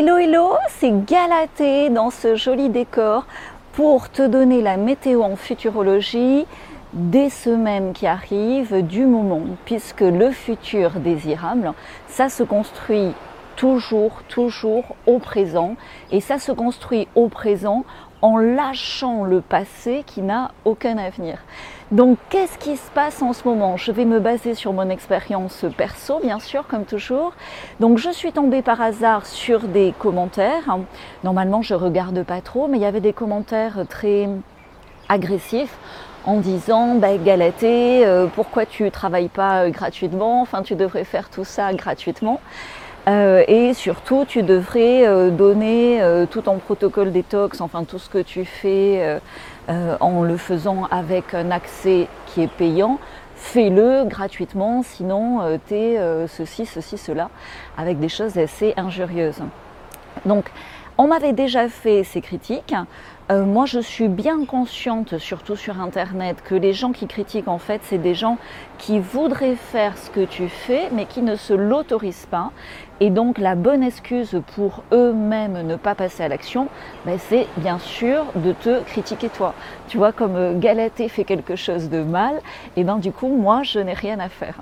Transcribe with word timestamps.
Hello 0.00 0.16
hello, 0.16 0.50
c'est 0.68 0.92
Galatée 1.06 1.90
dans 1.90 2.10
ce 2.10 2.36
joli 2.36 2.68
décor 2.68 3.26
pour 3.72 4.08
te 4.10 4.24
donner 4.24 4.62
la 4.62 4.76
météo 4.76 5.22
en 5.22 5.34
futurologie 5.34 6.46
des 6.92 7.30
semaines 7.30 7.92
qui 7.92 8.06
arrivent, 8.06 8.86
du 8.86 9.06
moment, 9.06 9.42
puisque 9.64 10.02
le 10.02 10.30
futur 10.30 11.00
désirable, 11.00 11.72
ça 12.06 12.28
se 12.28 12.44
construit 12.44 13.12
toujours, 13.56 14.22
toujours 14.28 14.84
au 15.08 15.18
présent, 15.18 15.74
et 16.12 16.20
ça 16.20 16.38
se 16.38 16.52
construit 16.52 17.08
au 17.16 17.26
présent 17.26 17.84
en 18.22 18.36
lâchant 18.36 19.24
le 19.24 19.40
passé 19.40 20.02
qui 20.06 20.22
n'a 20.22 20.50
aucun 20.64 20.98
avenir. 20.98 21.38
Donc 21.90 22.18
qu'est-ce 22.28 22.58
qui 22.58 22.76
se 22.76 22.90
passe 22.90 23.22
en 23.22 23.32
ce 23.32 23.48
moment? 23.48 23.78
Je 23.78 23.92
vais 23.92 24.04
me 24.04 24.20
baser 24.20 24.54
sur 24.54 24.72
mon 24.74 24.90
expérience 24.90 25.64
perso, 25.76 26.20
bien 26.22 26.38
sûr, 26.38 26.66
comme 26.66 26.84
toujours. 26.84 27.32
Donc 27.80 27.96
je 27.96 28.10
suis 28.10 28.32
tombée 28.32 28.60
par 28.60 28.80
hasard 28.80 29.24
sur 29.24 29.60
des 29.60 29.94
commentaires. 29.98 30.76
Normalement, 31.24 31.62
je 31.62 31.74
regarde 31.74 32.22
pas 32.24 32.42
trop, 32.42 32.68
mais 32.68 32.76
il 32.76 32.82
y 32.82 32.86
avait 32.86 33.00
des 33.00 33.14
commentaires 33.14 33.84
très 33.88 34.28
agressifs 35.08 35.76
en 36.26 36.40
disant 36.40 36.96
bah, 36.96 37.16
Galatée, 37.16 38.04
euh, 38.04 38.26
pourquoi 38.26 38.66
tu 38.66 38.90
travailles 38.90 39.30
pas 39.30 39.70
gratuitement? 39.70 40.42
Enfin, 40.42 40.62
tu 40.62 40.74
devrais 40.74 41.04
faire 41.04 41.30
tout 41.30 41.44
ça 41.44 41.72
gratuitement. 41.72 42.40
Euh, 43.08 43.42
et 43.48 43.72
surtout, 43.72 44.26
tu 44.28 44.42
devrais 44.42 45.06
euh, 45.06 45.30
donner 45.30 46.02
euh, 46.02 46.26
tout 46.26 46.42
ton 46.42 46.58
protocole 46.58 47.10
détox, 47.10 47.62
enfin 47.62 47.84
tout 47.84 47.98
ce 47.98 48.10
que 48.10 48.18
tu 48.18 48.44
fais 48.44 49.18
en 50.00 50.22
le 50.22 50.36
faisant 50.36 50.84
avec 50.90 51.34
un 51.34 51.50
accès 51.50 52.08
qui 52.26 52.42
est 52.42 52.50
payant. 52.50 52.98
Fais-le 53.34 54.04
gratuitement, 54.04 54.82
sinon 54.82 55.40
tu 55.68 55.74
es 55.74 56.26
ceci, 56.26 56.64
ceci, 56.64 56.96
cela, 56.96 57.28
avec 57.76 58.00
des 58.00 58.08
choses 58.08 58.38
assez 58.38 58.72
injurieuses. 58.76 59.42
Donc, 60.24 60.50
on 60.96 61.06
m'avait 61.06 61.34
déjà 61.34 61.68
fait 61.68 62.02
ces 62.02 62.22
critiques. 62.22 62.74
Euh, 63.30 63.44
moi, 63.44 63.66
je 63.66 63.78
suis 63.78 64.08
bien 64.08 64.46
consciente, 64.46 65.18
surtout 65.18 65.54
sur 65.54 65.82
Internet, 65.82 66.42
que 66.42 66.54
les 66.54 66.72
gens 66.72 66.92
qui 66.92 67.06
critiquent, 67.06 67.48
en 67.48 67.58
fait, 67.58 67.82
c'est 67.84 67.98
des 67.98 68.14
gens 68.14 68.38
qui 68.78 69.00
voudraient 69.00 69.56
faire 69.56 69.98
ce 69.98 70.08
que 70.08 70.24
tu 70.24 70.48
fais, 70.48 70.88
mais 70.92 71.04
qui 71.04 71.20
ne 71.20 71.36
se 71.36 71.52
l'autorisent 71.52 72.28
pas. 72.30 72.52
Et 73.00 73.10
donc, 73.10 73.38
la 73.38 73.54
bonne 73.54 73.82
excuse 73.82 74.40
pour 74.56 74.82
eux-mêmes 74.92 75.62
ne 75.62 75.76
pas 75.76 75.94
passer 75.94 76.22
à 76.22 76.28
l'action, 76.28 76.68
ben, 77.04 77.18
c'est 77.18 77.46
bien 77.58 77.78
sûr 77.78 78.24
de 78.34 78.52
te 78.52 78.82
critiquer 78.84 79.28
toi. 79.28 79.54
Tu 79.88 79.98
vois, 79.98 80.12
comme 80.12 80.34
euh, 80.34 80.58
Galatée 80.58 81.08
fait 81.08 81.24
quelque 81.24 81.54
chose 81.54 81.90
de 81.90 82.02
mal, 82.02 82.40
et 82.76 82.82
ben 82.82 82.96
du 82.96 83.12
coup, 83.12 83.28
moi, 83.28 83.62
je 83.62 83.78
n'ai 83.78 83.92
rien 83.92 84.18
à 84.18 84.28
faire. 84.28 84.54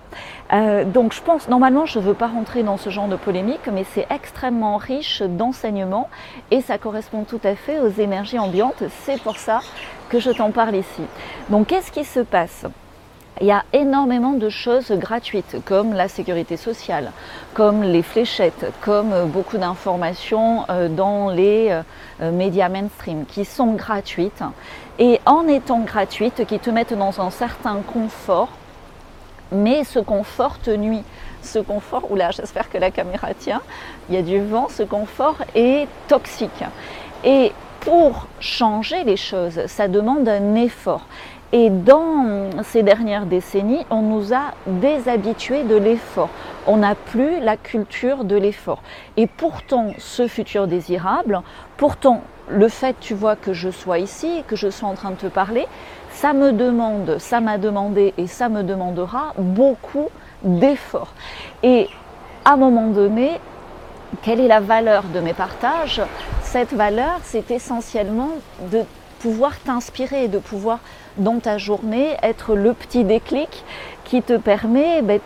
Euh, 0.52 0.84
donc, 0.84 1.14
je 1.14 1.22
pense, 1.22 1.48
normalement, 1.48 1.86
je 1.86 1.98
ne 1.98 2.04
veux 2.04 2.14
pas 2.14 2.26
rentrer 2.26 2.62
dans 2.62 2.76
ce 2.76 2.90
genre 2.90 3.08
de 3.08 3.16
polémique, 3.16 3.68
mais 3.72 3.84
c'est 3.84 4.06
extrêmement 4.10 4.76
riche 4.76 5.22
d'enseignements 5.22 6.10
et 6.50 6.60
ça 6.60 6.78
correspond 6.78 7.24
tout 7.24 7.40
à 7.44 7.54
fait 7.54 7.80
aux 7.80 7.88
énergies 7.88 8.38
ambiantes. 8.38 8.55
C'est 9.04 9.20
pour 9.22 9.36
ça 9.36 9.60
que 10.08 10.20
je 10.20 10.30
t'en 10.30 10.50
parle 10.50 10.76
ici. 10.76 11.02
Donc, 11.48 11.68
qu'est-ce 11.68 11.90
qui 11.90 12.04
se 12.04 12.20
passe? 12.20 12.64
Il 13.40 13.46
y 13.46 13.52
a 13.52 13.64
énormément 13.74 14.32
de 14.32 14.48
choses 14.48 14.90
gratuites, 14.92 15.56
comme 15.66 15.92
la 15.92 16.08
sécurité 16.08 16.56
sociale, 16.56 17.12
comme 17.52 17.82
les 17.82 18.02
fléchettes, 18.02 18.72
comme 18.80 19.12
euh, 19.12 19.26
beaucoup 19.26 19.58
d'informations 19.58 20.64
euh, 20.70 20.88
dans 20.88 21.28
les 21.28 21.82
euh, 22.22 22.32
médias 22.32 22.70
mainstream, 22.70 23.26
qui 23.26 23.44
sont 23.44 23.74
gratuites. 23.74 24.42
Et 24.98 25.20
en 25.26 25.46
étant 25.48 25.80
gratuites, 25.80 26.46
qui 26.46 26.58
te 26.58 26.70
mettent 26.70 26.94
dans 26.94 27.20
un 27.20 27.30
certain 27.30 27.82
confort, 27.82 28.48
mais 29.52 29.84
ce 29.84 29.98
confort 29.98 30.58
te 30.58 30.70
nuit. 30.70 31.04
Ce 31.42 31.58
confort, 31.58 32.10
oula, 32.10 32.30
j'espère 32.30 32.70
que 32.70 32.78
la 32.78 32.90
caméra 32.90 33.34
tient, 33.34 33.60
il 34.08 34.14
y 34.14 34.18
a 34.18 34.22
du 34.22 34.40
vent, 34.40 34.68
ce 34.70 34.82
confort 34.82 35.36
est 35.54 35.88
toxique. 36.08 36.64
Et 37.22 37.52
pour 37.80 38.26
changer 38.40 39.04
les 39.04 39.16
choses, 39.16 39.66
ça 39.66 39.88
demande 39.88 40.28
un 40.28 40.54
effort. 40.54 41.06
Et 41.52 41.70
dans 41.70 42.50
ces 42.64 42.82
dernières 42.82 43.26
décennies, 43.26 43.86
on 43.90 44.02
nous 44.02 44.34
a 44.34 44.52
déshabitués 44.66 45.62
de 45.62 45.76
l'effort. 45.76 46.28
On 46.66 46.78
n'a 46.78 46.96
plus 46.96 47.40
la 47.40 47.56
culture 47.56 48.24
de 48.24 48.36
l'effort. 48.36 48.82
Et 49.16 49.28
pourtant, 49.28 49.92
ce 49.98 50.26
futur 50.26 50.66
désirable, 50.66 51.40
pourtant, 51.76 52.22
le 52.48 52.68
fait, 52.68 52.96
tu 53.00 53.14
vois, 53.14 53.36
que 53.36 53.52
je 53.52 53.70
sois 53.70 53.98
ici, 53.98 54.42
que 54.48 54.56
je 54.56 54.68
sois 54.68 54.88
en 54.88 54.94
train 54.94 55.10
de 55.10 55.16
te 55.16 55.26
parler, 55.26 55.66
ça 56.10 56.32
me 56.32 56.52
demande, 56.52 57.18
ça 57.18 57.40
m'a 57.40 57.58
demandé 57.58 58.12
et 58.18 58.26
ça 58.26 58.48
me 58.48 58.62
demandera 58.62 59.32
beaucoup 59.38 60.08
d'efforts. 60.42 61.12
Et 61.62 61.88
à 62.44 62.54
un 62.54 62.56
moment 62.56 62.88
donné, 62.88 63.40
quelle 64.22 64.40
est 64.40 64.48
la 64.48 64.60
valeur 64.60 65.04
de 65.04 65.20
mes 65.20 65.32
partages? 65.32 66.02
Cette 66.42 66.72
valeur, 66.72 67.20
c'est 67.22 67.50
essentiellement 67.50 68.30
de 68.70 68.82
pouvoir 69.20 69.58
t'inspirer, 69.60 70.28
de 70.28 70.38
pouvoir 70.38 70.78
dans 71.16 71.38
ta 71.38 71.58
journée 71.58 72.16
être 72.22 72.54
le 72.54 72.74
petit 72.74 73.04
déclic 73.04 73.64
qui 74.04 74.22
te 74.22 74.36
permet, 74.36 75.02
ben, 75.02 75.18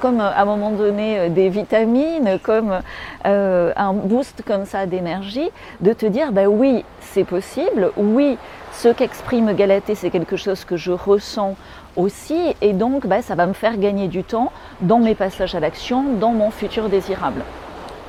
comme 0.00 0.20
à 0.20 0.40
un 0.40 0.44
moment 0.44 0.70
donné 0.70 1.18
euh, 1.18 1.28
des 1.28 1.50
vitamines, 1.50 2.38
comme 2.42 2.80
euh, 3.26 3.72
un 3.76 3.92
boost 3.92 4.42
comme 4.46 4.64
ça 4.64 4.86
d'énergie, 4.86 5.50
de 5.80 5.92
te 5.92 6.06
dire 6.06 6.32
ben 6.32 6.46
oui, 6.46 6.84
c'est 7.00 7.24
possible, 7.24 7.90
oui, 7.96 8.38
ce 8.72 8.88
qu'exprime 8.88 9.52
Galatée, 9.52 9.94
c'est 9.94 10.10
quelque 10.10 10.36
chose 10.36 10.64
que 10.64 10.76
je 10.76 10.92
ressens 10.92 11.56
aussi, 11.96 12.54
et 12.62 12.72
donc 12.72 13.06
ben, 13.06 13.20
ça 13.20 13.34
va 13.34 13.46
me 13.46 13.52
faire 13.52 13.76
gagner 13.76 14.08
du 14.08 14.24
temps 14.24 14.52
dans 14.80 15.00
mes 15.00 15.14
passages 15.14 15.54
à 15.54 15.60
l'action, 15.60 16.04
dans 16.14 16.32
mon 16.32 16.50
futur 16.50 16.88
désirable. 16.88 17.42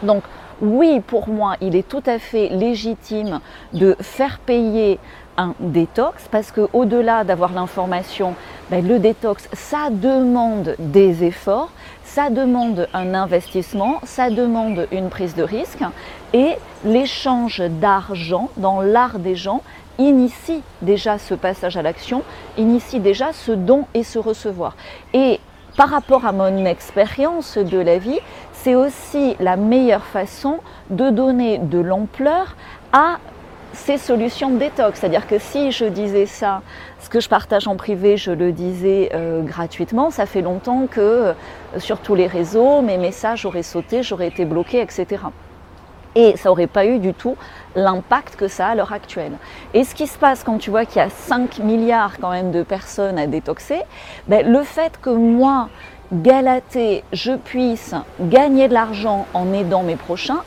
Donc 0.04 0.24
oui, 0.62 1.00
pour 1.00 1.30
moi, 1.30 1.56
il 1.62 1.76
est 1.76 1.88
tout 1.88 2.04
à 2.06 2.20
fait 2.20 2.50
légitime 2.50 3.40
de 3.74 3.96
faire 4.02 4.40
payer 4.40 5.00
un 5.38 5.54
détox 5.60 6.28
parce 6.30 6.52
que 6.52 6.68
au-delà 6.74 7.24
d'avoir 7.24 7.54
l'information, 7.54 8.36
ben, 8.70 8.86
le 8.86 9.00
détox, 9.00 9.48
ça 9.54 9.90
demande 9.90 10.76
des 10.80 11.24
efforts, 11.24 11.72
ça 12.04 12.30
demande 12.30 12.88
un 12.94 13.14
investissement, 13.14 14.00
ça 14.04 14.30
demande 14.30 14.88
une 14.92 15.10
prise 15.10 15.36
de 15.36 15.44
risque 15.44 15.84
et 16.34 16.56
l'échange 16.84 17.62
d'argent 17.62 18.50
dans 18.58 18.82
l'art 18.82 19.20
des 19.20 19.36
gens 19.36 19.62
initie 19.98 20.62
déjà 20.82 21.18
ce 21.18 21.34
passage 21.34 21.78
à 21.78 21.82
l'action, 21.82 22.24
initie 22.58 23.00
déjà 23.00 23.34
ce 23.34 23.52
don 23.52 23.86
et 23.94 24.04
ce 24.04 24.18
recevoir. 24.18 24.76
Par 25.80 25.92
rapport 25.92 26.26
à 26.26 26.34
mon 26.34 26.66
expérience 26.66 27.58
de 27.58 27.78
la 27.78 28.00
vie, 28.00 28.20
c'est 28.52 28.76
aussi 28.76 29.38
la 29.40 29.56
meilleure 29.56 30.04
façon 30.04 30.58
de 30.90 31.10
donner 31.10 31.58
de 31.58 31.80
l'ampleur 31.80 32.58
à 32.92 33.20
ces 33.72 33.98
solutions 33.98 34.50
de 34.50 34.58
détox. 34.58 35.00
C'est-à-dire 35.00 35.26
que 35.26 35.40
si 35.40 35.72
je 35.72 35.86
disais 35.86 36.26
ça, 36.26 36.64
ce 37.00 37.08
que 37.08 37.22
je 37.22 37.30
partage 37.30 37.66
en 37.66 37.78
privé, 37.78 38.18
je 38.18 38.32
le 38.32 38.52
disais 38.52 39.12
euh, 39.14 39.42
gratuitement, 39.42 40.12
ça 40.12 40.26
fait 40.26 40.42
longtemps 40.42 40.86
que 40.86 41.00
euh, 41.00 41.34
sur 41.78 42.00
tous 42.00 42.14
les 42.14 42.28
réseaux, 42.28 42.82
mes 42.82 42.98
messages 42.98 43.46
auraient 43.46 43.64
sauté, 43.64 44.04
j'aurais 44.04 44.28
été 44.28 44.44
bloqué, 44.44 44.82
etc. 44.82 45.22
Et 46.16 46.38
ça 46.38 46.50
n'aurait 46.50 46.68
pas 46.68 46.86
eu 46.86 47.00
du 47.00 47.14
tout 47.14 47.36
l'impact 47.76 48.36
que 48.36 48.48
ça 48.48 48.68
a 48.68 48.70
à 48.72 48.76
l'heure 48.76 48.94
actuelle. 48.94 49.34
Et 49.74 49.84
ce 49.84 49.94
qui 49.94 50.08
se 50.08 50.18
passe 50.18 50.44
quand 50.44 50.58
tu 50.58 50.70
vois 50.70 50.86
qu'il 50.86 50.98
y 50.98 51.06
a 51.06 51.10
5 51.10 51.60
milliards 51.60 52.18
quand 52.20 52.32
même 52.32 52.52
de 52.52 52.64
personnes 52.64 53.18
à 53.20 53.28
détoxer, 53.28 53.82
ben, 54.28 54.46
le 54.46 54.64
fait 54.64 55.00
que 55.02 55.10
moi, 55.10 55.70
Galatée, 56.12 57.04
je 57.14 57.34
puisse 57.34 57.94
gagner 58.20 58.68
de 58.68 58.74
l'argent 58.74 59.28
en 59.36 59.54
aidant 59.54 59.84
mes 59.84 59.96
prochains, 59.96 60.42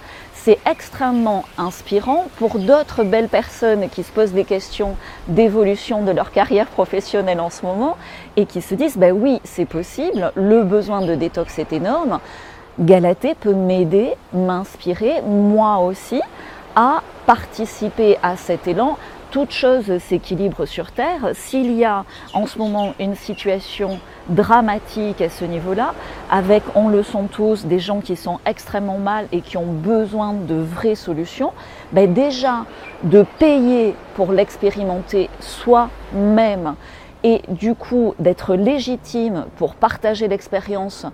c'est 0.45 0.59
extrêmement 0.69 1.45
inspirant 1.57 2.27
pour 2.37 2.59
d'autres 2.59 3.05
belles 3.05 3.29
personnes 3.29 3.89
qui 3.89 4.03
se 4.03 4.11
posent 4.11 4.33
des 4.33 4.43
questions 4.43 4.97
d'évolution 5.29 6.03
de 6.03 6.11
leur 6.11 6.33
carrière 6.33 6.67
professionnelle 6.67 7.39
en 7.39 7.49
ce 7.49 7.65
moment 7.65 7.97
et 8.37 8.45
qui 8.47 8.61
se 8.61 8.75
disent, 8.75 8.97
ben 8.97 9.13
oui, 9.13 9.41
c'est 9.45 9.67
possible, 9.67 10.33
le 10.35 10.65
besoin 10.65 11.03
de 11.03 11.15
détox 11.15 11.61
est 11.61 11.73
énorme. 11.73 12.19
Galatée 12.81 13.35
peut 13.35 13.55
m'aider, 13.55 14.15
m'inspirer, 14.33 15.21
moi 15.23 15.79
aussi, 15.79 16.23
à 16.75 17.03
participer 17.27 18.19
à 18.23 18.37
cet 18.37 18.67
élan 18.67 18.97
toute 19.31 19.51
chose 19.51 19.99
s'équilibre 19.99 20.67
sur 20.67 20.91
Terre. 20.93 21.31
S'il 21.35 21.73
y 21.73 21.85
a 21.85 22.05
en 22.35 22.47
ce 22.47 22.59
moment 22.59 22.95
une 22.99 23.15
situation 23.15 23.99
dramatique 24.29 25.21
à 25.21 25.31
ce 25.31 25.45
niveau-là, 25.45 25.95
avec, 26.31 26.63
on 26.75 26.89
le 26.89 27.03
sent 27.03 27.29
tous, 27.33 27.65
des 27.65 27.79
gens 27.79 28.01
qui 28.01 28.15
sont 28.15 28.41
extrêmement 28.45 28.99
mal 28.99 29.29
et 29.33 29.41
qui 29.41 29.57
ont 29.57 29.73
besoin 29.73 30.35
de 30.35 30.55
vraies 30.55 30.95
solutions, 30.95 31.53
ben 31.93 32.13
déjà 32.13 32.65
de 33.05 33.25
payer 33.39 33.97
pour 34.15 34.33
l'expérimenter 34.33 35.31
soi-même 35.41 36.75
et 37.25 37.43
du 37.49 37.75
coup 37.75 38.15
d'être 38.19 38.55
légitime 38.55 39.47
pour 39.57 39.75
partager 39.75 40.29
l'expérience 40.29 41.07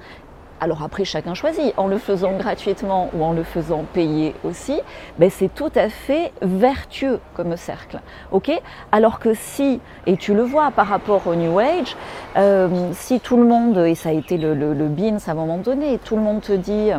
alors 0.60 0.82
après, 0.82 1.04
chacun 1.04 1.34
choisit, 1.34 1.72
en 1.76 1.86
le 1.86 1.98
faisant 1.98 2.32
gratuitement 2.36 3.10
ou 3.14 3.22
en 3.22 3.32
le 3.32 3.44
faisant 3.44 3.84
payer 3.92 4.34
aussi, 4.44 4.80
ben 5.18 5.30
c'est 5.30 5.54
tout 5.54 5.70
à 5.74 5.88
fait 5.88 6.32
vertueux 6.42 7.20
comme 7.34 7.56
cercle. 7.56 8.00
ok? 8.32 8.50
Alors 8.90 9.20
que 9.20 9.34
si, 9.34 9.80
et 10.06 10.16
tu 10.16 10.34
le 10.34 10.42
vois 10.42 10.70
par 10.70 10.88
rapport 10.88 11.26
au 11.26 11.34
New 11.34 11.58
Age, 11.58 11.96
euh, 12.36 12.68
si 12.92 13.20
tout 13.20 13.36
le 13.36 13.44
monde, 13.44 13.78
et 13.78 13.94
ça 13.94 14.08
a 14.08 14.12
été 14.12 14.36
le, 14.36 14.54
le, 14.54 14.74
le 14.74 14.88
BINS 14.88 15.28
à 15.28 15.32
un 15.32 15.34
moment 15.34 15.58
donné, 15.58 15.98
tout 15.98 16.16
le 16.16 16.22
monde 16.22 16.40
te 16.40 16.52
dit, 16.52 16.90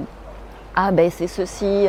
ah 0.76 0.92
ben 0.92 1.10
c'est 1.12 1.28
ceci, 1.28 1.88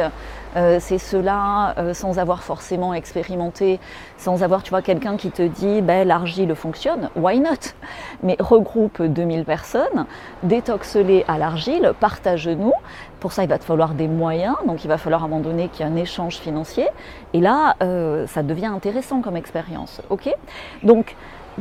Euh, 0.57 0.79
c'est 0.81 0.99
cela 0.99 1.75
euh, 1.79 1.95
sans 1.95 2.19
avoir 2.19 2.43
forcément 2.43 2.93
expérimenté, 2.93 3.79
sans 4.19 4.43
avoir, 4.43 4.63
tu 4.63 4.71
vois, 4.71 4.83
quelqu'un 4.83 5.17
qui 5.17 5.31
te 5.31 5.43
dit, 5.43 5.81
ben, 5.81 6.07
l'argile 6.07 6.55
fonctionne, 6.55 7.11
why 7.17 7.39
not? 7.41 7.75
Mais 8.23 8.37
regroupe 8.39 9.03
2000 9.03 9.45
personnes, 9.45 10.07
détoxe-les 10.43 11.25
à 11.29 11.39
l'argile, 11.39 11.93
partage-nous. 12.01 12.73
Pour 13.21 13.33
ça, 13.33 13.45
il 13.45 13.49
va 13.49 13.59
te 13.59 13.65
falloir 13.65 13.95
des 13.95 14.09
moyens, 14.09 14.57
donc 14.67 14.85
il 14.85 14.89
va 14.89 14.99
falloir 14.99 15.23
à 15.23 15.27
un 15.27 15.29
moment 15.29 15.43
donné 15.43 15.69
qu'il 15.69 15.87
y 15.87 15.89
ait 15.89 15.93
un 15.93 15.97
échange 15.97 16.39
financier. 16.39 16.87
Et 17.35 17.41
là, 17.41 17.77
euh, 17.83 18.27
ça 18.27 18.43
devient 18.43 18.67
intéressant 18.67 19.21
comme 19.21 19.37
expérience, 19.37 20.01
ok? 20.11 20.35
Donc, 20.83 21.17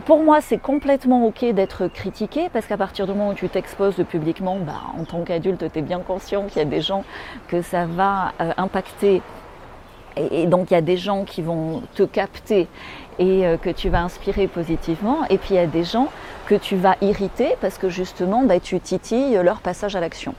pour 0.05 0.23
moi, 0.23 0.41
c'est 0.41 0.57
complètement 0.57 1.25
OK 1.25 1.43
d'être 1.45 1.87
critiqué 1.87 2.49
parce 2.51 2.65
qu'à 2.65 2.77
partir 2.77 3.07
du 3.07 3.13
moment 3.13 3.29
où 3.29 3.33
tu 3.33 3.49
t'exposes 3.49 4.03
publiquement, 4.09 4.57
bah, 4.59 4.81
en 4.97 5.03
tant 5.03 5.23
qu'adulte, 5.23 5.71
tu 5.71 5.79
es 5.79 5.81
bien 5.81 5.99
conscient 5.99 6.43
qu'il 6.45 6.57
y 6.57 6.61
a 6.61 6.65
des 6.65 6.81
gens 6.81 7.03
que 7.47 7.61
ça 7.61 7.85
va 7.85 8.33
euh, 8.41 8.51
impacter. 8.57 9.21
Et, 10.17 10.47
donc, 10.47 10.71
il 10.71 10.73
y 10.73 10.77
a 10.77 10.81
des 10.81 10.97
gens 10.97 11.23
qui 11.23 11.41
vont 11.41 11.81
te 11.95 12.03
capter 12.03 12.67
et 13.19 13.45
euh, 13.45 13.57
que 13.57 13.69
tu 13.69 13.89
vas 13.89 14.01
inspirer 14.01 14.47
positivement. 14.47 15.19
Et 15.29 15.37
puis, 15.37 15.49
il 15.51 15.57
y 15.57 15.59
a 15.59 15.67
des 15.67 15.83
gens 15.83 16.07
que 16.49 16.55
tu 16.55 16.75
vas 16.75 16.95
irriter 17.01 17.55
parce 17.61 17.77
que 17.77 17.89
justement, 17.89 18.41
bah, 18.43 18.59
tu 18.59 18.79
titilles 18.79 19.39
leur 19.43 19.59
passage 19.59 19.95
à 19.95 19.99
l'action. 19.99 20.33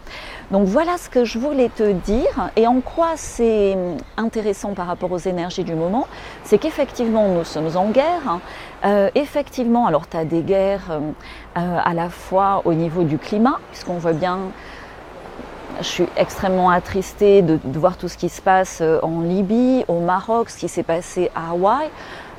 Donc 0.51 0.67
voilà 0.67 0.99
ce 0.99 1.09
que 1.09 1.25
je 1.25 1.39
voulais 1.39 1.69
te 1.69 1.93
dire 1.93 2.51
et 2.57 2.67
en 2.67 2.81
quoi 2.81 3.13
c'est 3.15 3.77
intéressant 4.17 4.75
par 4.75 4.89
rapport 4.89 5.13
aux 5.13 5.19
énergies 5.19 5.63
du 5.63 5.77
moment, 5.77 6.09
c'est 6.43 6.59
qu'effectivement 6.59 7.29
nous 7.29 7.45
sommes 7.45 7.77
en 7.77 7.91
guerre. 7.91 8.29
Hein. 8.29 8.41
Euh, 8.85 9.11
effectivement, 9.15 9.87
alors 9.87 10.09
tu 10.09 10.17
as 10.17 10.25
des 10.25 10.43
guerres 10.43 10.91
euh, 10.91 11.01
à 11.55 11.95
la 11.95 12.09
fois 12.09 12.63
au 12.65 12.75
niveau 12.75 13.05
du 13.05 13.17
climat, 13.17 13.61
puisqu'on 13.71 13.99
voit 13.99 14.13
bien 14.13 14.39
je 15.79 15.87
suis 15.87 16.07
extrêmement 16.17 16.69
attristée 16.69 17.41
de, 17.41 17.59
voir 17.65 17.97
tout 17.97 18.09
ce 18.09 18.19
qui 18.19 18.29
se 18.29 18.43
passe 18.43 18.83
en 19.03 19.21
Libye, 19.21 19.85
au 19.89 20.01
Maroc, 20.01 20.51
ce 20.51 20.59
qui 20.59 20.69
s'est 20.69 20.83
passé 20.83 21.31
à 21.35 21.53
Hawaï. 21.53 21.89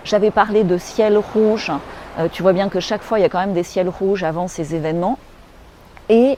J'avais 0.03 0.31
parlé 0.31 0.63
de 0.63 0.77
ciel 0.77 1.17
rouge. 1.17 1.71
tu 2.31 2.41
vois 2.41 2.53
bien 2.53 2.69
que 2.69 2.79
chaque 2.79 3.03
fois, 3.03 3.19
il 3.19 3.21
y 3.21 3.25
a 3.25 3.29
quand 3.29 3.39
même 3.39 3.53
des 3.53 3.63
ciels 3.63 3.89
rouges 3.89 4.23
avant 4.23 4.47
ces 4.47 4.75
événements. 4.75 5.17
Et 6.09 6.37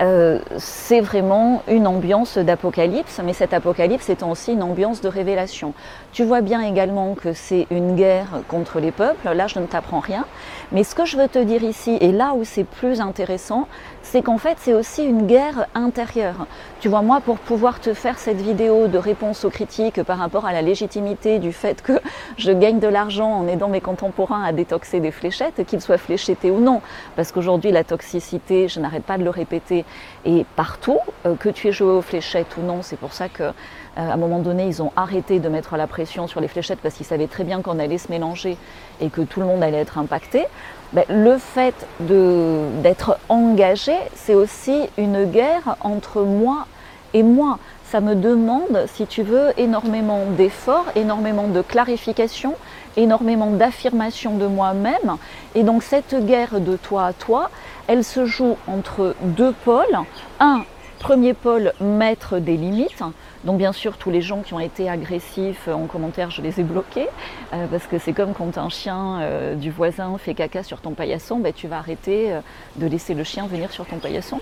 euh, 0.00 0.40
c'est 0.58 1.00
vraiment 1.00 1.62
une 1.68 1.86
ambiance 1.86 2.36
d'apocalypse, 2.38 3.20
mais 3.24 3.32
cette 3.32 3.54
apocalypse 3.54 4.08
étant 4.08 4.30
aussi 4.30 4.52
une 4.52 4.62
ambiance 4.62 5.00
de 5.00 5.08
révélation. 5.08 5.72
Tu 6.12 6.24
vois 6.24 6.40
bien 6.40 6.62
également 6.62 7.14
que 7.14 7.32
c'est 7.32 7.66
une 7.70 7.94
guerre 7.94 8.42
contre 8.48 8.80
les 8.80 8.90
peuples, 8.90 9.28
là 9.32 9.46
je 9.46 9.58
ne 9.58 9.66
t'apprends 9.66 10.00
rien, 10.00 10.24
mais 10.72 10.82
ce 10.82 10.94
que 10.94 11.04
je 11.04 11.16
veux 11.16 11.28
te 11.28 11.38
dire 11.38 11.62
ici, 11.62 11.96
et 12.00 12.12
là 12.12 12.32
où 12.34 12.44
c'est 12.44 12.64
plus 12.64 13.00
intéressant, 13.00 13.68
c'est 14.02 14.22
qu'en 14.22 14.38
fait 14.38 14.58
c'est 14.60 14.74
aussi 14.74 15.04
une 15.04 15.26
guerre 15.26 15.66
intérieure. 15.74 16.46
Tu 16.80 16.88
vois, 16.88 17.02
moi 17.02 17.20
pour 17.20 17.38
pouvoir 17.38 17.80
te 17.80 17.94
faire 17.94 18.18
cette 18.18 18.40
vidéo 18.40 18.88
de 18.88 18.98
réponse 18.98 19.44
aux 19.44 19.50
critiques 19.50 20.02
par 20.02 20.18
rapport 20.18 20.44
à 20.44 20.52
la 20.52 20.62
légitimité 20.62 21.38
du 21.38 21.52
fait 21.52 21.82
que 21.82 22.00
je 22.36 22.52
gagne 22.52 22.80
de 22.80 22.88
l'argent 22.88 23.32
en 23.32 23.46
aidant 23.46 23.68
mes 23.68 23.80
contemporains 23.80 24.42
à 24.42 24.52
détoxer 24.52 25.00
des 25.00 25.10
fléchettes, 25.10 25.64
qu'ils 25.66 25.80
soient 25.80 25.98
fléchettés 25.98 26.50
ou 26.50 26.60
non, 26.60 26.80
parce 27.16 27.32
qu'aujourd'hui 27.32 27.70
la 27.70 27.84
toxicité, 27.84 28.68
je 28.68 28.80
n'arrête 28.80 29.04
pas 29.04 29.18
de 29.18 29.24
le 29.24 29.30
répéter, 29.30 29.83
et 30.24 30.46
partout, 30.56 30.98
euh, 31.26 31.34
que 31.34 31.48
tu 31.48 31.68
aies 31.68 31.72
joué 31.72 31.90
aux 31.90 32.02
fléchettes 32.02 32.56
ou 32.56 32.62
non. 32.62 32.82
C'est 32.82 32.98
pour 32.98 33.12
ça 33.12 33.28
qu'à 33.28 33.44
euh, 33.44 33.52
un 33.96 34.16
moment 34.16 34.38
donné, 34.38 34.66
ils 34.66 34.82
ont 34.82 34.92
arrêté 34.96 35.38
de 35.38 35.48
mettre 35.48 35.76
la 35.76 35.86
pression 35.86 36.26
sur 36.26 36.40
les 36.40 36.48
fléchettes 36.48 36.80
parce 36.82 36.94
qu'ils 36.94 37.06
savaient 37.06 37.26
très 37.26 37.44
bien 37.44 37.62
qu'on 37.62 37.78
allait 37.78 37.98
se 37.98 38.10
mélanger 38.10 38.56
et 39.00 39.10
que 39.10 39.20
tout 39.20 39.40
le 39.40 39.46
monde 39.46 39.62
allait 39.62 39.80
être 39.80 39.98
impacté. 39.98 40.44
Ben, 40.92 41.04
le 41.08 41.38
fait 41.38 41.74
d'être 42.00 43.18
engagé, 43.28 43.96
c'est 44.14 44.34
aussi 44.34 44.88
une 44.96 45.24
guerre 45.24 45.76
entre 45.80 46.22
moi 46.22 46.66
et 47.12 47.22
moi. 47.22 47.58
Ça 47.84 48.00
me 48.00 48.14
demande, 48.14 48.86
si 48.88 49.06
tu 49.06 49.22
veux, 49.22 49.52
énormément 49.56 50.24
d'efforts, 50.36 50.86
énormément 50.96 51.48
de 51.48 51.62
clarification, 51.62 52.54
énormément 52.96 53.50
d'affirmation 53.50 54.36
de 54.36 54.46
moi-même. 54.46 55.16
Et 55.54 55.62
donc 55.62 55.82
cette 55.82 56.14
guerre 56.26 56.60
de 56.60 56.76
toi 56.76 57.06
à 57.06 57.12
toi, 57.12 57.50
elle 57.86 58.04
se 58.04 58.24
joue 58.24 58.56
entre 58.66 59.14
deux 59.22 59.52
pôles. 59.52 59.98
Un, 60.40 60.64
premier 61.04 61.34
pôle, 61.34 61.74
mettre 61.80 62.38
des 62.38 62.56
limites. 62.56 63.02
Donc 63.44 63.58
bien 63.58 63.72
sûr, 63.72 63.98
tous 63.98 64.10
les 64.10 64.22
gens 64.22 64.40
qui 64.40 64.54
ont 64.54 64.60
été 64.60 64.88
agressifs 64.88 65.68
en 65.68 65.84
commentaire, 65.84 66.30
je 66.30 66.40
les 66.40 66.60
ai 66.60 66.62
bloqués, 66.62 67.08
euh, 67.52 67.66
parce 67.70 67.86
que 67.86 67.98
c'est 67.98 68.14
comme 68.14 68.32
quand 68.32 68.56
un 68.56 68.70
chien 68.70 69.20
euh, 69.20 69.54
du 69.54 69.70
voisin 69.70 70.16
fait 70.16 70.32
caca 70.32 70.62
sur 70.62 70.80
ton 70.80 70.92
paillasson, 70.92 71.40
ben, 71.40 71.52
tu 71.52 71.68
vas 71.68 71.76
arrêter 71.76 72.32
euh, 72.32 72.40
de 72.76 72.86
laisser 72.86 73.12
le 73.12 73.22
chien 73.22 73.46
venir 73.46 73.70
sur 73.70 73.84
ton 73.84 73.98
paillasson. 73.98 74.40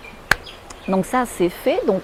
Donc 0.86 1.04
ça, 1.04 1.24
c'est 1.26 1.48
fait. 1.48 1.80
Donc 1.88 2.02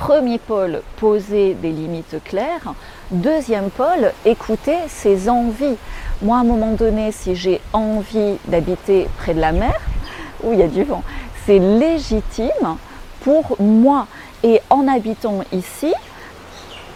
premier 0.00 0.38
pôle, 0.38 0.80
poser 0.96 1.52
des 1.52 1.72
limites 1.72 2.24
claires. 2.24 2.72
Deuxième 3.10 3.68
pôle, 3.68 4.12
écouter 4.24 4.76
ses 4.88 5.28
envies. 5.28 5.76
Moi, 6.22 6.38
à 6.38 6.40
un 6.40 6.44
moment 6.44 6.72
donné, 6.72 7.12
si 7.12 7.36
j'ai 7.36 7.60
envie 7.74 8.38
d'habiter 8.48 9.08
près 9.18 9.34
de 9.34 9.40
la 9.40 9.52
mer, 9.52 9.78
où 10.42 10.54
il 10.54 10.58
y 10.58 10.62
a 10.62 10.68
du 10.68 10.84
vent. 10.84 11.02
C'est 11.44 11.58
légitime 11.58 12.78
pour 13.22 13.60
moi. 13.60 14.06
Et 14.42 14.62
en 14.70 14.88
habitant 14.88 15.40
ici, 15.52 15.92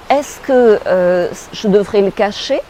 est-ce 0.09 0.41
que 0.41 0.81
euh, 0.87 1.29
je 1.53 1.69
devrais 1.69 2.01
le 2.01 2.11
cacher 2.11 2.61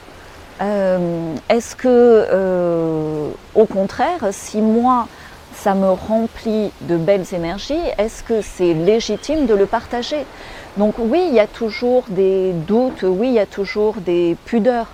euh, 0.60 1.32
Est-ce 1.48 1.76
que, 1.76 1.86
euh, 1.86 3.28
au 3.54 3.66
contraire, 3.66 4.26
si 4.32 4.60
moi, 4.60 5.06
ça 5.64 5.74
me 5.74 5.88
remplit 5.88 6.72
de 6.82 6.98
belles 6.98 7.24
énergies, 7.32 7.80
est-ce 7.96 8.22
que 8.22 8.42
c'est 8.42 8.74
légitime 8.74 9.46
de 9.46 9.54
le 9.54 9.64
partager? 9.64 10.26
Donc 10.76 10.96
oui, 10.98 11.24
il 11.26 11.34
y 11.34 11.40
a 11.40 11.46
toujours 11.46 12.04
des 12.10 12.52
doutes, 12.52 13.02
oui, 13.02 13.28
il 13.28 13.32
y 13.32 13.38
a 13.38 13.46
toujours 13.46 13.94
des 13.94 14.36
pudeurs, 14.44 14.88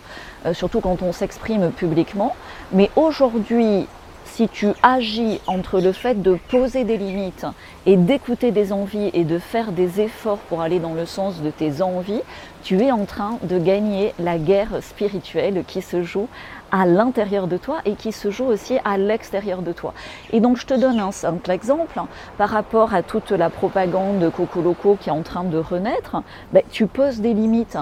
surtout 0.53 0.81
quand 0.81 1.03
on 1.03 1.13
s'exprime 1.13 1.73
publiquement. 1.73 2.37
Mais 2.71 2.89
aujourd'hui, 2.95 3.89
si 4.31 4.49
tu 4.49 4.69
agis 4.83 5.41
entre 5.47 5.81
le 5.81 5.93
fait 5.93 6.23
de 6.23 6.39
poser 6.49 6.85
des 6.85 6.97
limites 6.97 7.47
et 7.85 7.97
d'écouter 7.97 8.53
des 8.53 8.73
envies 8.73 9.11
et 9.13 9.25
de 9.25 9.39
faire 9.39 9.73
des 9.73 10.01
efforts 10.01 10.39
pour 10.39 10.61
aller 10.63 10.79
dans 10.79 10.95
le 10.95 11.05
sens 11.05 11.43
de 11.43 11.51
tes 11.51 11.83
envies, 11.83 12.23
tu 12.63 12.81
es 12.81 12.93
en 12.93 13.07
train 13.07 13.39
de 13.43 13.59
gagner 13.59 14.15
la 14.19 14.39
guerre 14.39 14.83
spirituelle 14.83 15.65
qui 15.67 15.83
se 15.83 16.03
joue 16.03 16.29
à 16.71 16.87
l'intérieur 16.87 17.49
de 17.49 17.57
toi 17.57 17.79
et 17.85 17.95
qui 17.95 18.13
se 18.13 18.31
joue 18.31 18.45
aussi 18.45 18.79
à 18.85 18.99
l'extérieur 18.99 19.63
de 19.63 19.73
toi. 19.73 19.95
Et 20.33 20.41
donc 20.41 20.57
je 20.57 20.67
te 20.67 20.75
donne 20.75 21.01
un 21.01 21.11
simple 21.11 21.51
exemple 21.51 22.01
par 22.39 22.51
rapport 22.51 22.95
à 22.95 23.03
toute 23.03 23.33
la 23.33 23.51
propagande 23.51 24.21
de 24.21 24.29
Coco 24.29 24.63
Loco 24.63 24.97
qui 25.01 25.09
est 25.09 25.13
en 25.13 25.23
train 25.23 25.45
de 25.45 25.59
renaître. 25.59 26.23
Ben, 26.53 26.63
tu 26.71 26.87
poses 26.87 27.21
des 27.21 27.35
limites. 27.35 27.79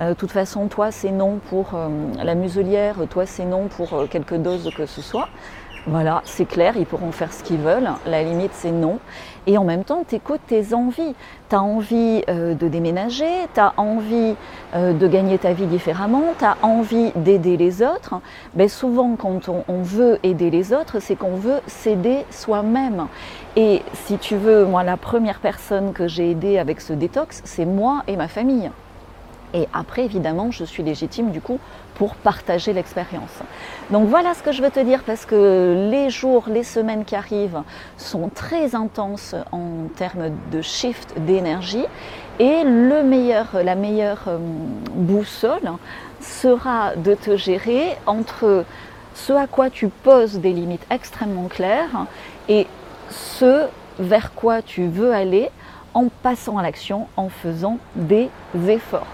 Euh, 0.00 0.10
de 0.10 0.14
toute 0.14 0.32
façon, 0.32 0.66
toi 0.66 0.90
c'est 0.90 1.12
non 1.12 1.38
pour 1.48 1.74
euh, 1.74 1.88
la 2.22 2.34
muselière, 2.34 2.96
toi 3.08 3.24
c'est 3.26 3.44
non 3.44 3.68
pour 3.68 3.92
euh, 3.94 4.06
quelques 4.06 4.36
doses 4.36 4.70
que 4.76 4.86
ce 4.86 5.00
soit. 5.00 5.28
Voilà, 5.88 6.22
c'est 6.24 6.44
clair, 6.44 6.76
ils 6.76 6.86
pourront 6.86 7.10
faire 7.10 7.32
ce 7.32 7.42
qu'ils 7.42 7.58
veulent. 7.58 7.90
La 8.06 8.22
limite, 8.22 8.52
c'est 8.54 8.70
non. 8.70 9.00
Et 9.48 9.58
en 9.58 9.64
même 9.64 9.82
temps, 9.82 10.04
tu 10.08 10.14
écoutes 10.14 10.40
tes 10.46 10.74
envies. 10.74 11.16
Tu 11.50 11.56
as 11.56 11.60
envie 11.60 12.22
euh, 12.28 12.54
de 12.54 12.68
déménager, 12.68 13.48
tu 13.52 13.58
as 13.58 13.74
envie 13.76 14.36
euh, 14.76 14.92
de 14.92 15.08
gagner 15.08 15.38
ta 15.38 15.52
vie 15.52 15.66
différemment, 15.66 16.22
tu 16.38 16.44
as 16.44 16.56
envie 16.62 17.10
d'aider 17.16 17.56
les 17.56 17.82
autres. 17.82 18.14
Ben, 18.54 18.68
souvent, 18.68 19.16
quand 19.16 19.48
on, 19.48 19.64
on 19.66 19.82
veut 19.82 20.20
aider 20.22 20.50
les 20.50 20.72
autres, 20.72 21.00
c'est 21.00 21.16
qu'on 21.16 21.34
veut 21.34 21.60
s'aider 21.66 22.26
soi-même. 22.30 23.08
Et 23.56 23.82
si 24.04 24.18
tu 24.18 24.36
veux, 24.36 24.64
moi, 24.64 24.84
la 24.84 24.96
première 24.96 25.40
personne 25.40 25.92
que 25.92 26.06
j'ai 26.06 26.30
aidée 26.30 26.58
avec 26.58 26.80
ce 26.80 26.92
détox, 26.92 27.42
c'est 27.44 27.66
moi 27.66 28.04
et 28.06 28.14
ma 28.14 28.28
famille. 28.28 28.70
Et 29.54 29.68
après, 29.72 30.04
évidemment, 30.04 30.50
je 30.50 30.64
suis 30.64 30.82
légitime 30.82 31.30
du 31.30 31.40
coup 31.40 31.58
pour 31.94 32.14
partager 32.14 32.72
l'expérience. 32.72 33.40
Donc 33.90 34.08
voilà 34.08 34.34
ce 34.34 34.42
que 34.42 34.52
je 34.52 34.62
veux 34.62 34.70
te 34.70 34.80
dire 34.80 35.02
parce 35.04 35.26
que 35.26 35.88
les 35.90 36.10
jours, 36.10 36.44
les 36.48 36.64
semaines 36.64 37.04
qui 37.04 37.14
arrivent 37.14 37.62
sont 37.98 38.30
très 38.34 38.74
intenses 38.74 39.34
en 39.52 39.88
termes 39.94 40.30
de 40.50 40.62
shift 40.62 41.14
d'énergie 41.20 41.84
et 42.38 42.62
la 42.64 43.74
meilleure 43.74 44.24
euh, 44.28 44.38
boussole 44.94 45.70
sera 46.20 46.96
de 46.96 47.14
te 47.14 47.36
gérer 47.36 47.96
entre 48.06 48.64
ce 49.14 49.32
à 49.34 49.46
quoi 49.46 49.68
tu 49.68 49.88
poses 49.88 50.38
des 50.38 50.52
limites 50.52 50.86
extrêmement 50.90 51.48
claires 51.48 52.06
et 52.48 52.66
ce 53.10 53.66
vers 53.98 54.32
quoi 54.32 54.62
tu 54.62 54.86
veux 54.86 55.12
aller 55.12 55.50
en 55.94 56.08
passant 56.22 56.58
à 56.58 56.62
l'action, 56.62 57.06
en 57.16 57.28
faisant 57.28 57.78
des 57.94 58.30
efforts. 58.68 59.06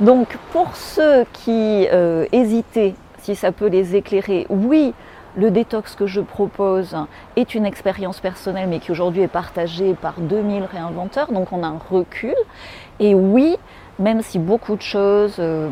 Donc 0.00 0.36
pour 0.52 0.76
ceux 0.76 1.24
qui 1.32 1.86
euh, 1.92 2.26
hésitaient, 2.32 2.94
si 3.22 3.34
ça 3.34 3.52
peut 3.52 3.68
les 3.68 3.96
éclairer, 3.96 4.46
oui, 4.50 4.94
le 5.36 5.50
détox 5.50 5.94
que 5.94 6.06
je 6.06 6.20
propose 6.20 6.96
est 7.36 7.54
une 7.54 7.66
expérience 7.66 8.20
personnelle, 8.20 8.68
mais 8.68 8.78
qui 8.78 8.90
aujourd'hui 8.90 9.22
est 9.22 9.28
partagée 9.28 9.94
par 9.94 10.14
2000 10.18 10.64
réinventeurs, 10.64 11.30
donc 11.30 11.52
on 11.52 11.62
a 11.62 11.66
un 11.66 11.78
recul. 11.90 12.34
Et 13.00 13.14
oui, 13.14 13.56
même 13.98 14.22
si 14.22 14.38
beaucoup 14.38 14.76
de 14.76 14.82
choses 14.82 15.36
euh, 15.38 15.68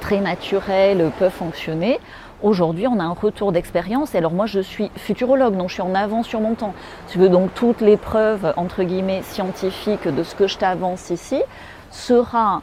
très 0.00 0.20
naturelles 0.20 1.10
peuvent 1.18 1.32
fonctionner, 1.32 1.98
Aujourd'hui, 2.40 2.86
on 2.86 3.00
a 3.00 3.02
un 3.02 3.14
retour 3.14 3.50
d'expérience. 3.50 4.14
Alors 4.14 4.32
moi, 4.32 4.46
je 4.46 4.60
suis 4.60 4.92
futurologue, 4.96 5.56
donc 5.56 5.70
je 5.70 5.74
suis 5.74 5.82
en 5.82 5.94
avance 5.96 6.28
sur 6.28 6.40
mon 6.40 6.54
temps. 6.54 6.72
Tu 7.08 7.18
veux 7.18 7.28
donc 7.28 7.52
toutes 7.54 7.80
les 7.80 7.96
preuves 7.96 8.52
entre 8.56 8.84
guillemets 8.84 9.22
scientifiques 9.22 10.06
de 10.06 10.22
ce 10.22 10.36
que 10.36 10.46
je 10.46 10.56
t'avance 10.56 11.10
ici 11.10 11.42
sera 11.90 12.62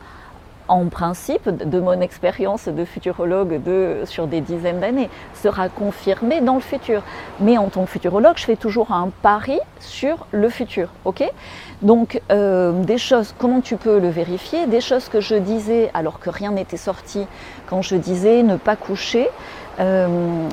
en 0.67 0.85
principe, 0.85 1.49
de 1.49 1.79
mon 1.79 2.01
expérience 2.01 2.67
de 2.67 2.85
futurologue 2.85 3.59
sur 4.05 4.27
des 4.27 4.41
dizaines 4.41 4.79
d'années, 4.79 5.09
sera 5.33 5.69
confirmé 5.69 6.41
dans 6.41 6.55
le 6.55 6.61
futur. 6.61 7.03
Mais 7.39 7.57
en 7.57 7.69
tant 7.69 7.85
que 7.85 7.91
futurologue, 7.91 8.37
je 8.37 8.45
fais 8.45 8.55
toujours 8.55 8.91
un 8.91 9.09
pari 9.21 9.59
sur 9.79 10.27
le 10.31 10.49
futur. 10.49 10.89
ok? 11.05 11.23
Donc, 11.81 12.21
euh, 12.31 12.71
des 12.83 12.97
choses, 12.97 13.35
comment 13.37 13.61
tu 13.61 13.75
peux 13.75 13.99
le 13.99 14.09
vérifier? 14.09 14.65
Des 14.65 14.81
choses 14.81 15.09
que 15.09 15.21
je 15.21 15.35
disais 15.35 15.91
alors 15.93 16.19
que 16.19 16.29
rien 16.29 16.51
n'était 16.51 16.77
sorti, 16.77 17.27
quand 17.67 17.81
je 17.81 17.95
disais 17.95 18.43
ne 18.43 18.57
pas 18.57 18.75
coucher, 18.75 19.29
euh, 19.79 20.07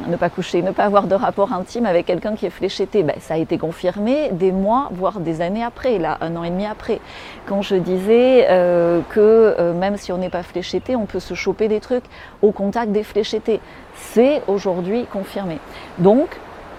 ne 0.09 0.17
pas 0.17 0.31
coucher, 0.31 0.63
ne 0.63 0.73
pas 0.73 0.85
avoir 0.85 1.07
de 1.07 1.15
rapport 1.15 1.53
intime 1.53 1.87
avec 1.87 2.07
quelqu'un 2.07 2.35
qui 2.35 2.47
est 2.47 2.51
fléchetté, 2.51 3.03
ben, 3.03 3.17
ça 3.21 3.35
a 3.35 3.37
été 3.37 3.59
confirmé 3.59 4.31
des 4.33 4.53
mois, 4.53 4.89
voire 4.93 5.21
des 5.21 5.41
années 5.41 5.63
après, 5.63 5.99
là, 5.99 6.19
un 6.21 6.37
an 6.37 6.45
et 6.45 6.51
demi 6.51 6.67
après. 6.67 7.01
Quand 7.47 7.63
je 7.63 7.77
disais 7.77 8.47
euh, 8.51 9.01
que 9.11 9.21
euh, 9.59 9.73
même 9.73 9.97
si 9.97 10.13
on 10.13 10.19
n'est 10.19 10.31
pas 10.31 10.43
fléchetté, 10.43 10.97
on 10.97 11.07
peut 11.07 11.21
se 11.21 11.35
choper 11.35 11.69
des 11.69 11.81
trucs 11.81 12.05
au 12.43 12.51
contact 12.51 12.93
des 12.93 13.05
fléchettés, 13.05 13.61
c'est 13.95 14.43
aujourd'hui 14.49 15.07
confirmé. 15.07 15.59
Donc, 15.99 16.29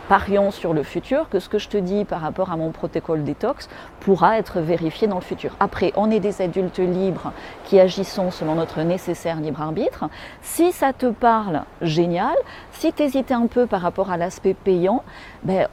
parions 0.10 0.52
sur 0.52 0.74
le 0.74 0.84
futur 0.84 1.30
que 1.30 1.40
ce 1.40 1.50
que 1.50 1.60
je 1.60 1.70
te 1.70 1.78
dis 1.78 2.06
par 2.06 2.22
rapport 2.22 2.52
à 2.52 2.58
mon 2.58 2.72
protocole 2.72 3.24
détox 3.24 3.70
pourra 4.00 4.38
être 4.38 4.60
vérifié 4.60 5.08
dans 5.08 5.16
le 5.16 5.22
futur. 5.22 5.56
Après, 5.60 5.94
on 5.96 6.12
est 6.12 6.20
des 6.20 6.42
adultes 6.42 6.80
libres 6.80 7.32
qui 7.64 7.80
agissons 7.80 8.32
selon 8.32 8.56
notre 8.56 8.82
nécessaire 8.82 9.38
libre 9.38 9.62
arbitre. 9.62 10.06
Si 10.42 10.72
ça 10.72 10.94
te 10.94 11.08
parle, 11.08 11.64
génial. 11.82 12.36
Si 12.72 12.92
tu 12.94 13.04
hésitais 13.04 13.34
un 13.34 13.48
peu 13.48 13.66
par 13.66 13.82
rapport 13.82 14.12
à 14.12 14.18
l'aspect 14.18 14.54
payant, 14.54 15.04
ben, 15.44 15.68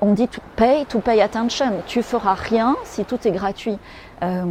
on 0.00 0.12
dit 0.12 0.28
pay 0.56 0.84
to 0.86 1.00
pay 1.00 1.20
attention. 1.20 1.82
Tu 1.86 2.02
feras 2.02 2.34
rien 2.34 2.76
si 2.84 3.04
tout 3.04 3.26
est 3.26 3.30
gratuit 3.30 3.78
euh, 4.22 4.44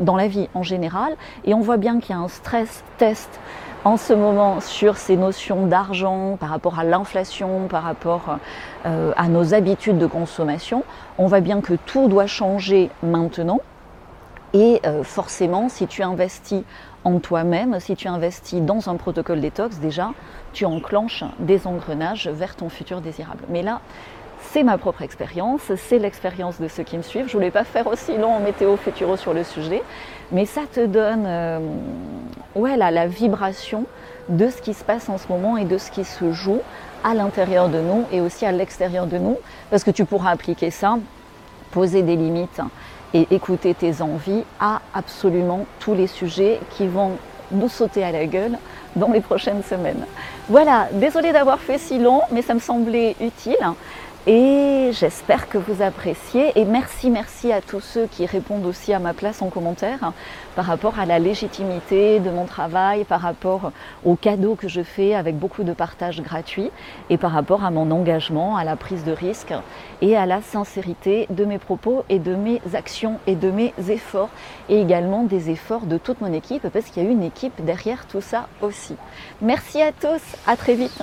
dans 0.00 0.16
la 0.16 0.28
vie 0.28 0.48
en 0.54 0.62
général. 0.62 1.14
Et 1.44 1.54
on 1.54 1.60
voit 1.60 1.76
bien 1.76 2.00
qu'il 2.00 2.14
y 2.14 2.18
a 2.18 2.20
un 2.20 2.28
stress 2.28 2.84
test 2.96 3.40
en 3.84 3.96
ce 3.96 4.12
moment 4.12 4.60
sur 4.60 4.96
ces 4.96 5.16
notions 5.16 5.66
d'argent 5.66 6.36
par 6.38 6.50
rapport 6.50 6.78
à 6.78 6.84
l'inflation, 6.84 7.68
par 7.68 7.82
rapport 7.82 8.38
euh, 8.86 9.12
à 9.16 9.28
nos 9.28 9.54
habitudes 9.54 9.98
de 9.98 10.06
consommation. 10.06 10.84
On 11.18 11.26
voit 11.26 11.40
bien 11.40 11.60
que 11.60 11.74
tout 11.74 12.08
doit 12.08 12.26
changer 12.26 12.90
maintenant. 13.02 13.60
Et 14.54 14.80
euh, 14.86 15.04
forcément, 15.04 15.68
si 15.68 15.86
tu 15.86 16.02
investis 16.02 16.62
en 17.04 17.18
toi-même, 17.18 17.78
si 17.80 17.96
tu 17.96 18.08
investis 18.08 18.60
dans 18.60 18.88
un 18.88 18.96
protocole 18.96 19.40
détox, 19.40 19.78
déjà, 19.78 20.10
tu 20.52 20.64
enclenches 20.64 21.24
des 21.38 21.66
engrenages 21.66 22.28
vers 22.28 22.56
ton 22.56 22.68
futur 22.68 23.00
désirable. 23.00 23.44
Mais 23.50 23.62
là, 23.62 23.80
c'est 24.40 24.62
ma 24.62 24.78
propre 24.78 25.02
expérience, 25.02 25.60
c'est 25.76 25.98
l'expérience 25.98 26.60
de 26.60 26.68
ceux 26.68 26.82
qui 26.82 26.96
me 26.96 27.02
suivent. 27.02 27.26
Je 27.26 27.32
ne 27.36 27.38
voulais 27.38 27.50
pas 27.50 27.64
faire 27.64 27.86
aussi 27.86 28.16
long 28.16 28.40
météo 28.40 28.76
futuro 28.76 29.16
sur 29.16 29.34
le 29.34 29.44
sujet, 29.44 29.82
mais 30.32 30.46
ça 30.46 30.62
te 30.72 30.84
donne 30.84 31.24
euh, 31.26 31.58
ouais, 32.54 32.76
la 32.76 33.06
vibration 33.06 33.84
de 34.28 34.48
ce 34.48 34.60
qui 34.60 34.74
se 34.74 34.84
passe 34.84 35.08
en 35.08 35.18
ce 35.18 35.28
moment 35.28 35.56
et 35.56 35.64
de 35.64 35.78
ce 35.78 35.90
qui 35.90 36.04
se 36.04 36.32
joue 36.32 36.60
à 37.04 37.14
l'intérieur 37.14 37.68
de 37.68 37.80
nous 37.80 38.04
et 38.12 38.20
aussi 38.20 38.44
à 38.44 38.52
l'extérieur 38.52 39.06
de 39.06 39.18
nous, 39.18 39.36
parce 39.70 39.84
que 39.84 39.90
tu 39.90 40.04
pourras 40.04 40.30
appliquer 40.30 40.70
ça, 40.70 40.98
poser 41.70 42.02
des 42.02 42.16
limites 42.16 42.60
et 43.14 43.26
écouter 43.30 43.74
tes 43.74 44.02
envies 44.02 44.44
à 44.60 44.80
absolument 44.94 45.66
tous 45.80 45.94
les 45.94 46.06
sujets 46.06 46.60
qui 46.70 46.86
vont 46.86 47.12
nous 47.50 47.68
sauter 47.68 48.04
à 48.04 48.12
la 48.12 48.26
gueule 48.26 48.58
dans 48.96 49.12
les 49.12 49.20
prochaines 49.20 49.62
semaines. 49.62 50.04
Voilà, 50.48 50.88
désolée 50.92 51.32
d'avoir 51.32 51.58
fait 51.58 51.78
si 51.78 51.98
long, 51.98 52.20
mais 52.30 52.42
ça 52.42 52.54
me 52.54 52.60
semblait 52.60 53.16
utile. 53.20 53.56
Et 54.26 54.90
j'espère 54.92 55.48
que 55.48 55.56
vous 55.56 55.80
appréciez. 55.80 56.58
Et 56.58 56.64
merci, 56.64 57.08
merci 57.08 57.52
à 57.52 57.60
tous 57.60 57.80
ceux 57.80 58.06
qui 58.06 58.26
répondent 58.26 58.66
aussi 58.66 58.92
à 58.92 58.98
ma 58.98 59.14
place 59.14 59.40
en 59.40 59.48
commentaire 59.48 60.12
par 60.54 60.66
rapport 60.66 60.98
à 60.98 61.06
la 61.06 61.18
légitimité 61.18 62.20
de 62.20 62.30
mon 62.30 62.44
travail, 62.44 63.04
par 63.04 63.20
rapport 63.20 63.72
aux 64.04 64.16
cadeaux 64.16 64.54
que 64.54 64.68
je 64.68 64.82
fais 64.82 65.14
avec 65.14 65.38
beaucoup 65.38 65.62
de 65.62 65.72
partages 65.72 66.20
gratuits 66.20 66.70
et 67.10 67.16
par 67.16 67.32
rapport 67.32 67.64
à 67.64 67.70
mon 67.70 67.90
engagement, 67.90 68.56
à 68.56 68.64
la 68.64 68.76
prise 68.76 69.04
de 69.04 69.12
risque 69.12 69.54
et 70.02 70.16
à 70.16 70.26
la 70.26 70.42
sincérité 70.42 71.26
de 71.30 71.44
mes 71.44 71.58
propos 71.58 72.04
et 72.08 72.18
de 72.18 72.34
mes 72.34 72.60
actions 72.74 73.20
et 73.26 73.34
de 73.34 73.50
mes 73.50 73.72
efforts 73.88 74.30
et 74.68 74.80
également 74.80 75.22
des 75.22 75.48
efforts 75.48 75.86
de 75.86 75.96
toute 75.96 76.20
mon 76.20 76.32
équipe 76.32 76.68
parce 76.68 76.86
qu'il 76.86 77.02
y 77.02 77.06
a 77.06 77.10
une 77.10 77.22
équipe 77.22 77.64
derrière 77.64 78.06
tout 78.06 78.20
ça 78.20 78.48
aussi. 78.60 78.96
Merci 79.40 79.80
à 79.80 79.92
tous, 79.92 80.22
à 80.46 80.56
très 80.56 80.74
vite. 80.74 81.02